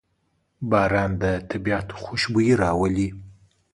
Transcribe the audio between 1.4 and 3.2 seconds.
طبیعت خوشبويي راولي.